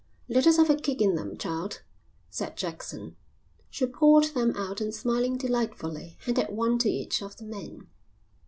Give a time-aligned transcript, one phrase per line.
[0.27, 1.83] "Let us have a kick in them, child,"
[2.31, 3.17] said Jackson.
[3.69, 7.87] She poured them out and smiling delightfully handed one to each of the men.